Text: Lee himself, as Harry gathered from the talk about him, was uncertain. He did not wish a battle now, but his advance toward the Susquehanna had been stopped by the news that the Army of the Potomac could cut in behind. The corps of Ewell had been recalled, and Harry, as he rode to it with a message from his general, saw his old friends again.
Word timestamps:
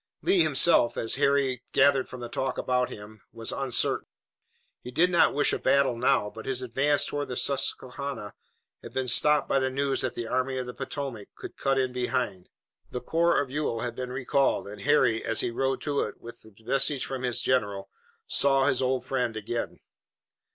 Lee 0.23 0.41
himself, 0.41 0.97
as 0.97 1.13
Harry 1.21 1.61
gathered 1.73 2.09
from 2.09 2.21
the 2.21 2.27
talk 2.27 2.57
about 2.57 2.89
him, 2.89 3.21
was 3.31 3.51
uncertain. 3.51 4.07
He 4.81 4.89
did 4.89 5.11
not 5.11 5.31
wish 5.31 5.53
a 5.53 5.59
battle 5.59 5.95
now, 5.95 6.31
but 6.31 6.47
his 6.47 6.63
advance 6.63 7.05
toward 7.05 7.27
the 7.27 7.35
Susquehanna 7.35 8.33
had 8.81 8.95
been 8.95 9.07
stopped 9.07 9.47
by 9.47 9.59
the 9.59 9.69
news 9.69 10.01
that 10.01 10.15
the 10.15 10.25
Army 10.25 10.57
of 10.57 10.65
the 10.65 10.73
Potomac 10.73 11.27
could 11.35 11.55
cut 11.55 11.77
in 11.77 11.93
behind. 11.93 12.49
The 12.89 12.99
corps 12.99 13.39
of 13.39 13.51
Ewell 13.51 13.81
had 13.81 13.95
been 13.95 14.11
recalled, 14.11 14.67
and 14.67 14.81
Harry, 14.81 15.23
as 15.23 15.41
he 15.41 15.51
rode 15.51 15.81
to 15.81 16.01
it 16.01 16.19
with 16.19 16.43
a 16.45 16.63
message 16.63 17.05
from 17.05 17.21
his 17.21 17.39
general, 17.43 17.87
saw 18.25 18.65
his 18.65 18.81
old 18.81 19.05
friends 19.05 19.37
again. 19.37 19.81